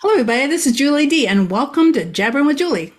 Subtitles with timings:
[0.00, 0.46] Hello, everybody.
[0.46, 2.94] This is Julie D, and welcome to Jabbering with Julie.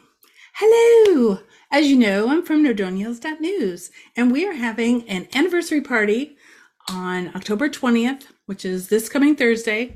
[0.55, 1.39] Hello.
[1.71, 6.35] As you know, I'm from News, and we are having an anniversary party
[6.89, 9.95] on October 20th, which is this coming Thursday.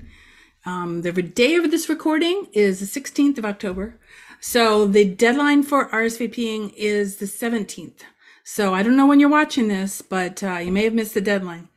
[0.66, 4.00] Um, the day of this recording is the 16th of October.
[4.40, 8.00] So the deadline for RSVPing is the 17th.
[8.46, 11.20] So I don't know when you're watching this, but uh, you may have missed the
[11.20, 11.68] deadline.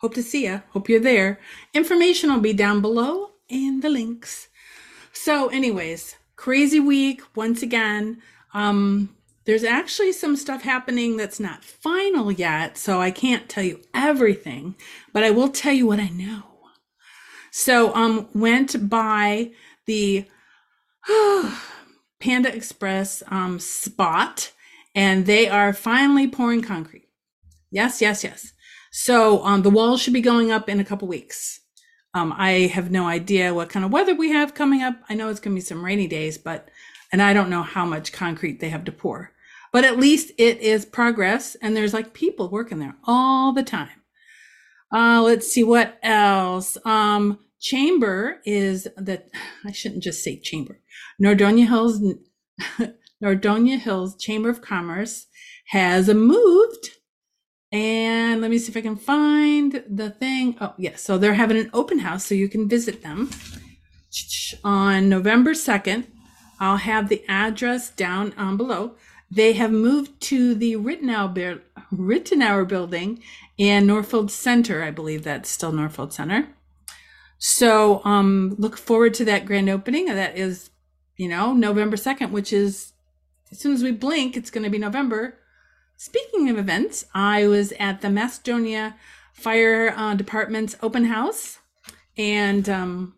[0.00, 0.60] Hope to see you.
[0.72, 1.40] Hope you're there.
[1.72, 4.48] Information will be down below and the links.
[5.14, 8.20] So, anyways, crazy week once again.
[8.52, 13.80] Um, there's actually some stuff happening that's not final yet, so I can't tell you
[13.94, 14.74] everything,
[15.12, 16.42] but I will tell you what I know.
[17.52, 19.52] So, um, went by
[19.86, 20.26] the
[22.20, 24.50] Panda Express um, spot,
[24.94, 27.08] and they are finally pouring concrete.
[27.70, 28.52] Yes, yes, yes.
[28.90, 31.60] So, um, the walls should be going up in a couple weeks.
[32.14, 34.94] Um, I have no idea what kind of weather we have coming up.
[35.08, 36.68] I know it's going to be some rainy days, but,
[37.12, 39.32] and I don't know how much concrete they have to pour,
[39.72, 41.56] but at least it is progress.
[41.56, 44.00] And there's like people working there all the time.
[44.92, 46.78] Uh, let's see what else.
[46.84, 49.28] Um, chamber is that
[49.66, 50.80] I shouldn't just say chamber.
[51.20, 52.00] Nordonia Hills,
[53.22, 55.26] Nordonia Hills Chamber of Commerce
[55.68, 56.90] has moved
[57.74, 60.56] and let me see if I can find the thing.
[60.60, 60.92] Oh, yes.
[60.92, 63.30] Yeah, so they're having an open house, so you can visit them
[64.62, 66.06] on November 2nd.
[66.60, 68.94] I'll have the address down um, below.
[69.28, 73.22] They have moved to the Rittenauer building
[73.58, 74.84] in Northfield Center.
[74.84, 76.50] I believe that's still Northfield Center.
[77.38, 80.06] So um, look forward to that grand opening.
[80.06, 80.70] That is,
[81.16, 82.92] you know, November 2nd, which is
[83.50, 85.40] as soon as we blink, it's going to be November.
[86.04, 88.94] Speaking of events, I was at the Macedonia
[89.32, 91.60] Fire uh, Department's open house
[92.18, 93.14] and um,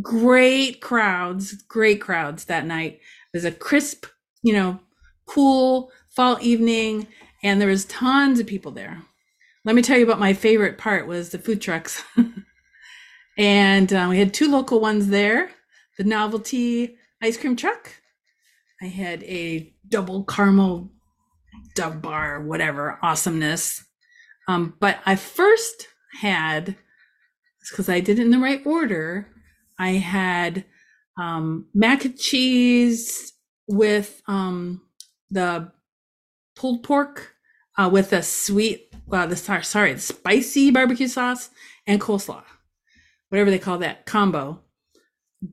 [0.00, 3.00] great crowds, great crowds that night.
[3.34, 4.06] It was a crisp,
[4.44, 4.78] you know,
[5.26, 7.08] cool fall evening
[7.42, 9.02] and there was tons of people there.
[9.64, 12.04] Let me tell you about my favorite part was the food trucks.
[13.36, 15.50] and uh, we had two local ones there,
[15.98, 17.96] the novelty ice cream truck.
[18.80, 20.92] I had a double caramel
[21.74, 23.84] Dove Bar, whatever awesomeness.
[24.48, 25.88] Um, but I first
[26.20, 26.76] had,
[27.70, 29.28] because I did it in the right order,
[29.78, 30.64] I had
[31.18, 33.32] um, mac and cheese
[33.66, 34.82] with um,
[35.30, 35.70] the
[36.56, 37.34] pulled pork
[37.78, 41.50] uh, with a sweet, uh, the sorry, the spicy barbecue sauce
[41.86, 42.42] and coleslaw,
[43.28, 44.60] whatever they call that combo.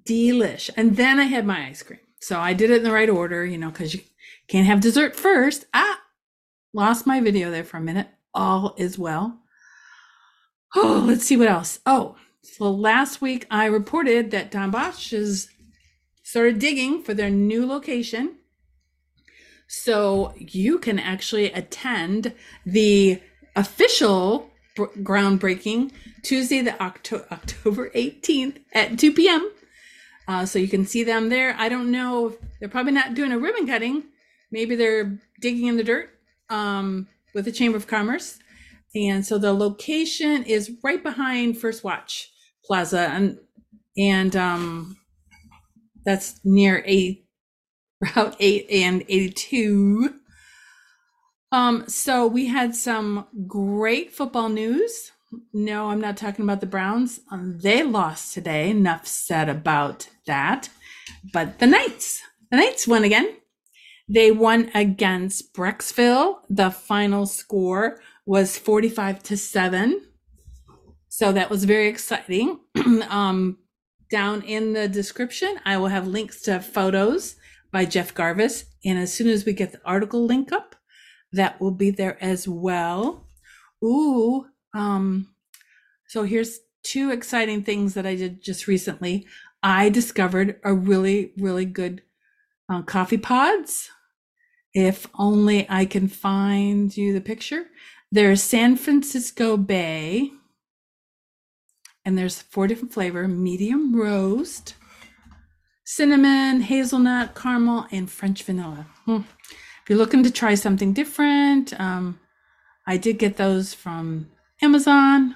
[0.04, 0.70] Delish.
[0.76, 2.00] And then I had my ice cream.
[2.20, 4.02] So I did it in the right order, you know, because you
[4.48, 5.66] can't have dessert first.
[5.74, 6.00] Ah,
[6.74, 8.08] Lost my video there for a minute.
[8.34, 9.40] All is well.
[10.76, 11.80] Oh, let's see what else.
[11.88, 15.50] Oh, so last week I reported that Don Bosch has
[16.22, 18.36] started digging for their new location.
[19.68, 22.34] So you can actually attend
[22.66, 23.22] the
[23.56, 25.92] official groundbreaking
[26.22, 29.50] Tuesday, the Octo- October 18th at 2 p.m.
[30.28, 31.56] Uh, so you can see them there.
[31.58, 32.36] I don't know.
[32.60, 34.04] They're probably not doing a ribbon cutting.
[34.52, 36.10] Maybe they're digging in the dirt
[36.50, 38.40] um, with the Chamber of Commerce.
[38.96, 42.32] And so the location is right behind First Watch
[42.66, 43.38] Plaza, and
[43.98, 44.98] and um,
[46.06, 47.22] that's near a
[48.16, 50.16] Route Eight and Eighty Two.
[51.52, 55.12] Um, so we had some great football news.
[55.54, 57.20] No, I'm not talking about the Browns.
[57.32, 58.70] Um, they lost today.
[58.70, 60.70] Enough said about that.
[61.34, 63.36] But the Knights, the Knights won again.
[64.08, 66.38] They won against Brecksville.
[66.50, 70.02] The final score was 45 to 7.
[71.10, 72.60] So that was very exciting.
[73.10, 73.58] um,
[74.10, 77.36] down in the description, I will have links to photos
[77.72, 78.64] by Jeff Garvis.
[78.86, 80.76] And as soon as we get the article link up,
[81.34, 83.28] that will be there as well.
[83.84, 85.34] Ooh, um,
[86.08, 89.28] so here's two exciting things that I did just recently.
[89.62, 92.02] I discovered a really, really good
[92.70, 93.90] uh, coffee pods
[94.78, 97.66] if only I can find you the picture.
[98.12, 100.32] There's San Francisco Bay,
[102.06, 104.76] and there's four different flavor: medium roast,
[105.84, 108.86] cinnamon, hazelnut, caramel, and French vanilla.
[109.06, 109.22] Hmm.
[109.82, 112.20] If you're looking to try something different, um,
[112.86, 114.30] I did get those from
[114.62, 115.36] Amazon.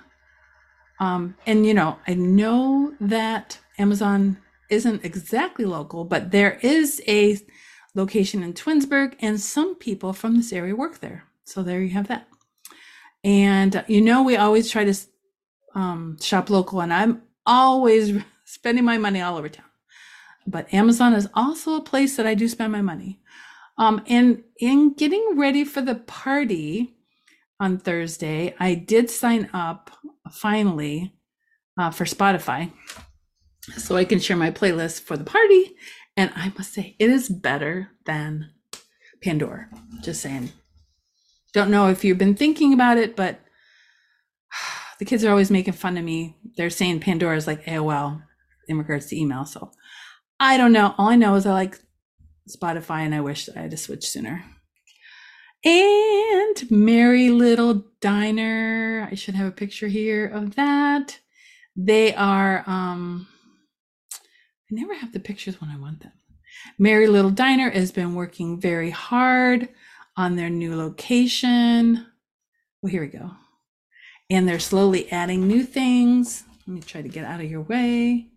[1.00, 4.38] Um, and you know, I know that Amazon
[4.70, 7.38] isn't exactly local, but there is a
[7.96, 11.26] location in Twinsburg, and some people from this area work there.
[11.44, 12.28] So there you have that.
[13.24, 14.96] And uh, you know, we always try to
[15.76, 19.66] um, shop local, and I'm always spending my money all over town.
[20.48, 23.20] but Amazon is also a place that I do spend my money.
[23.78, 26.96] Um, and in getting ready for the party
[27.62, 29.92] on Thursday, I did sign up
[30.32, 31.14] finally
[31.78, 32.72] uh, for Spotify
[33.78, 35.76] so I can share my playlist for the party.
[36.18, 38.50] And I must say, it is better than
[39.24, 39.70] Pandora.
[40.02, 40.52] Just saying.
[41.54, 43.40] Don't know if you've been thinking about it, but
[45.00, 46.36] the kids are always making fun of me.
[46.58, 48.24] They're saying Pandora is like AOL
[48.68, 49.46] in regards to email.
[49.46, 49.72] So
[50.40, 50.96] I don't know.
[50.98, 51.78] All I know is I like
[52.50, 54.44] Spotify and I wish I had to switch sooner.
[55.64, 59.08] And Merry Little Diner.
[59.12, 61.20] I should have a picture here of that.
[61.76, 63.28] They are um
[64.14, 66.14] I never have the pictures when I want them.
[66.80, 69.70] Merry Little Diner has been working very hard
[70.18, 72.08] on their new location.
[72.82, 73.32] Well, here we go.
[74.30, 76.44] And they're slowly adding new things.
[76.66, 78.30] Let me try to get out of your way.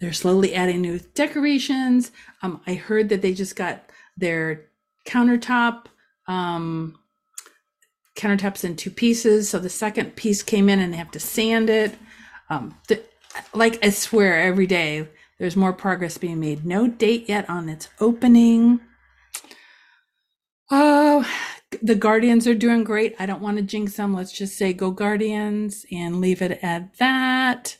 [0.00, 2.12] They're slowly adding new decorations.
[2.42, 4.67] Um, I heard that they just got their
[5.08, 5.86] countertop
[6.26, 6.98] um,
[8.16, 9.48] countertops in two pieces.
[9.48, 11.96] So the second piece came in and they have to sand it.
[12.50, 12.76] Um,
[13.54, 15.08] like I swear every day
[15.38, 16.66] there's more progress being made.
[16.66, 18.80] No date yet on its opening.
[20.70, 21.26] Oh,
[21.80, 23.14] the Guardians are doing great.
[23.18, 24.14] I don't want to jinx them.
[24.14, 27.78] Let's just say go Guardians and leave it at that.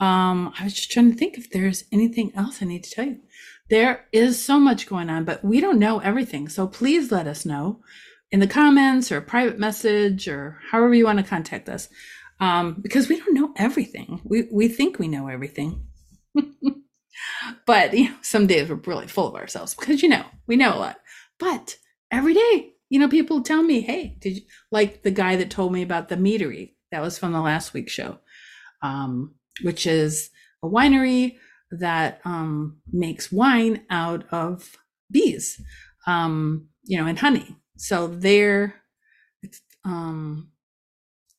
[0.00, 3.06] Um, I was just trying to think if there's anything else I need to tell
[3.06, 3.20] you.
[3.70, 6.48] There is so much going on, but we don't know everything.
[6.48, 7.80] So please let us know
[8.30, 11.88] in the comments or private message or however you want to contact us.
[12.40, 14.20] Um, because we don't know everything.
[14.24, 15.86] We we think we know everything.
[17.66, 20.74] but you know, some days we're really full of ourselves because you know, we know
[20.74, 20.96] a lot.
[21.38, 21.76] But
[22.10, 25.72] every day, you know, people tell me, hey, did you like the guy that told
[25.72, 26.74] me about the meadery?
[26.90, 28.18] That was from the last week's show.
[28.82, 30.30] Um, which is
[30.62, 31.36] a winery
[31.78, 34.76] that um, makes wine out of
[35.10, 35.60] bees,
[36.06, 37.56] um, you know, and honey.
[37.76, 38.74] So they're
[39.84, 40.50] um,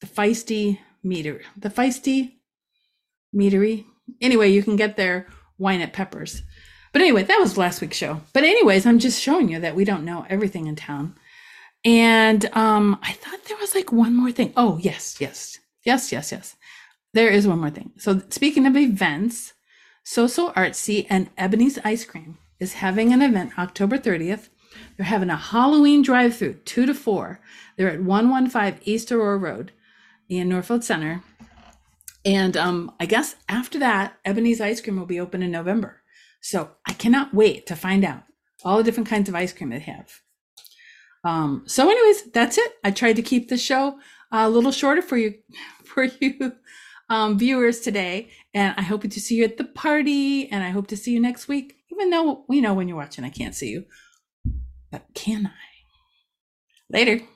[0.02, 2.34] the feisty meter, the feisty
[3.36, 3.86] meadery.
[4.22, 5.28] Anyway, you can get their
[5.58, 6.44] wine at Peppers.
[6.94, 8.22] But anyway, that was last week's show.
[8.34, 11.16] But anyways, I'm just showing you that we don't know everything in town.
[11.84, 14.54] And um, I thought there was like one more thing.
[14.56, 16.56] Oh, yes, yes, yes, yes, yes.
[17.14, 17.92] There is one more thing.
[17.98, 19.54] So speaking of events,
[20.08, 24.50] So So Artsy and Ebony's Ice Cream is having an event October 30th.
[24.96, 27.40] They're having a Halloween drive-through, two to four.
[27.76, 29.72] They're at 115 East Aurora Road
[30.30, 31.24] in Norfolk Center.
[32.24, 36.04] And um, I guess after that, Ebony's Ice Cream will be open in November.
[36.40, 38.26] So I cannot wait to find out
[38.64, 40.22] all the different kinds of ice cream they have.
[41.24, 42.74] Um, so, anyways, that's it.
[42.84, 43.98] I tried to keep the show
[44.32, 45.34] a little shorter for you,
[45.84, 46.54] for you
[47.10, 48.30] um, viewers today.
[48.54, 50.50] And I hope to see you at the party.
[50.50, 53.24] And I hope to see you next week, even though we know when you're watching,
[53.24, 53.86] I can't see you.
[54.92, 55.52] But can I?
[56.90, 57.26] Later.